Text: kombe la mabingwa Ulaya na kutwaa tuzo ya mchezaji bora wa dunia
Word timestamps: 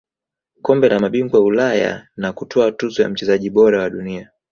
kombe 0.61 0.89
la 0.89 0.99
mabingwa 0.99 1.39
Ulaya 1.39 2.07
na 2.17 2.33
kutwaa 2.33 2.71
tuzo 2.71 3.03
ya 3.03 3.09
mchezaji 3.09 3.49
bora 3.49 3.81
wa 3.81 3.89
dunia 3.89 4.31